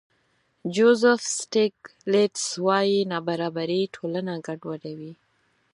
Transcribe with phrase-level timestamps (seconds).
[0.75, 5.13] جوزف سټېګلېټز وايي نابرابري ټولنه ګډوډوي.